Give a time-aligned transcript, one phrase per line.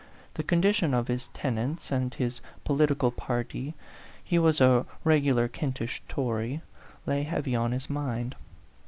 [0.33, 3.75] The con dition of his tenants and of his political par ty
[4.23, 6.61] he was a regular Kentish Tory
[7.05, 8.33] lay heavy on his mind.